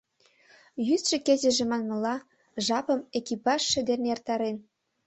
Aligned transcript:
Йӱдшӧ-кечыже 0.87 1.65
манмыла, 1.71 2.15
жапым 2.65 2.99
экипажше 3.17 3.79
дене 3.89 4.05
эртарен. 4.13 4.57